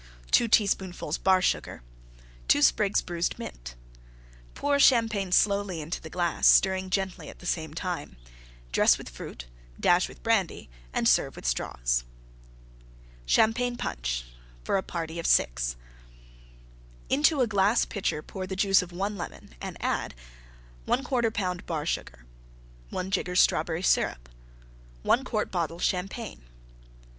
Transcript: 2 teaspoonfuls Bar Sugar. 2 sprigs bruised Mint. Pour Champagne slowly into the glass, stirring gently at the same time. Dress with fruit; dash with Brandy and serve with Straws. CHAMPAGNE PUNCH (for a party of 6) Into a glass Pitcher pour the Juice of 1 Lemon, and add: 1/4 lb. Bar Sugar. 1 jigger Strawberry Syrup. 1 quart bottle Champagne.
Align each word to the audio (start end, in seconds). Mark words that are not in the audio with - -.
2 0.31 0.47
teaspoonfuls 0.47 1.19
Bar 1.19 1.43
Sugar. 1.43 1.83
2 2.47 2.63
sprigs 2.63 3.03
bruised 3.03 3.37
Mint. 3.37 3.75
Pour 4.55 4.79
Champagne 4.79 5.31
slowly 5.31 5.79
into 5.79 6.01
the 6.01 6.09
glass, 6.09 6.47
stirring 6.47 6.89
gently 6.89 7.29
at 7.29 7.37
the 7.37 7.45
same 7.45 7.75
time. 7.75 8.17
Dress 8.71 8.97
with 8.97 9.07
fruit; 9.07 9.45
dash 9.79 10.09
with 10.09 10.23
Brandy 10.23 10.71
and 10.91 11.07
serve 11.07 11.35
with 11.35 11.45
Straws. 11.45 12.03
CHAMPAGNE 13.27 13.77
PUNCH 13.77 14.25
(for 14.63 14.75
a 14.75 14.81
party 14.81 15.19
of 15.19 15.27
6) 15.27 15.75
Into 17.07 17.41
a 17.41 17.45
glass 17.45 17.85
Pitcher 17.85 18.23
pour 18.23 18.47
the 18.47 18.55
Juice 18.55 18.81
of 18.81 18.91
1 18.91 19.15
Lemon, 19.15 19.53
and 19.61 19.77
add: 19.81 20.15
1/4 20.87 21.29
lb. 21.31 21.63
Bar 21.67 21.85
Sugar. 21.85 22.25
1 22.89 23.11
jigger 23.11 23.35
Strawberry 23.35 23.83
Syrup. 23.83 24.29
1 25.03 25.23
quart 25.23 25.51
bottle 25.51 25.77
Champagne. 25.77 26.41